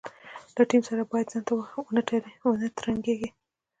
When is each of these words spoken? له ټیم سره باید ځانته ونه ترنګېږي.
له 0.55 0.63
ټیم 0.69 0.81
سره 0.89 1.03
باید 1.11 1.31
ځانته 1.31 1.51
ونه 2.49 2.69
ترنګېږي. 2.77 3.29